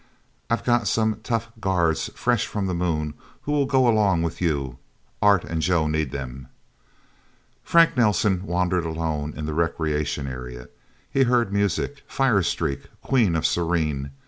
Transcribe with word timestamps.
I've 0.49 0.63
got 0.63 0.87
some 0.87 1.19
tough 1.21 1.51
guards, 1.61 2.09
fresh 2.15 2.47
from 2.47 2.65
the 2.65 2.73
Moon, 2.73 3.13
who 3.43 3.51
will 3.51 3.67
go 3.67 3.87
along 3.87 4.23
with 4.23 4.41
you. 4.41 4.79
Art 5.21 5.43
and 5.43 5.61
Joe 5.61 5.85
need 5.85 6.09
them..." 6.09 6.47
Frank 7.63 7.95
Nelsen 7.95 8.43
wandered 8.43 8.83
alone 8.83 9.31
in 9.37 9.45
the 9.45 9.53
recreation 9.53 10.25
area. 10.25 10.69
He 11.11 11.21
heard 11.21 11.53
music 11.53 12.01
Fire 12.07 12.41
Streak, 12.41 12.87
Queen 13.03 13.35
of 13.35 13.45
Serene... 13.45 14.09